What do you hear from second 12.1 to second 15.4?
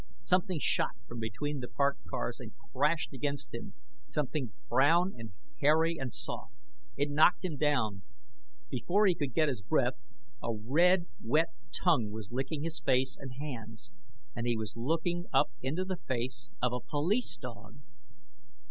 licking his face and hands, and he was looking